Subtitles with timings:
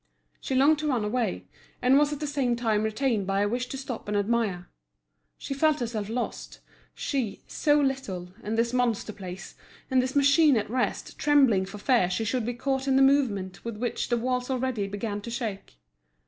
[0.39, 1.45] She longed to run away,
[1.79, 4.67] and was at the same time retained by a wish to stop and admire.
[5.37, 6.59] She felt herself lost,
[6.95, 9.53] she, so little, in this monster place,
[9.91, 13.63] in this machine at rest, trembling for fear she should be caught in the movement
[13.63, 15.75] with which the walls already began to shake.